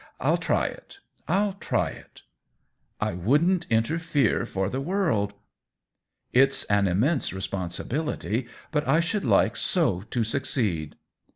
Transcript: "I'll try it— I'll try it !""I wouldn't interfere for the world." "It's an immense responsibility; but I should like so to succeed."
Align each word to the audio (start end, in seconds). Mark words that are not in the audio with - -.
"I'll 0.29 0.37
try 0.39 0.65
it— 0.65 0.97
I'll 1.27 1.53
try 1.53 1.91
it 1.91 2.23
!""I 3.09 3.13
wouldn't 3.13 3.67
interfere 3.69 4.47
for 4.47 4.67
the 4.67 4.81
world." 4.81 5.35
"It's 6.33 6.63
an 6.63 6.87
immense 6.87 7.31
responsibility; 7.33 8.47
but 8.71 8.87
I 8.87 8.99
should 8.99 9.23
like 9.23 9.55
so 9.55 10.01
to 10.01 10.23
succeed." 10.23 10.95